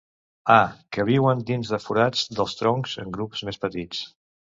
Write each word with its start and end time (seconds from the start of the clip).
A, 0.51 0.55
que 0.95 1.03
viuen 1.09 1.43
dins 1.49 1.73
de 1.73 1.79
forats 1.83 2.23
dels 2.39 2.57
troncs 2.63 2.95
en 3.05 3.13
grups 3.19 3.45
més 3.51 3.61
petits. 3.67 4.01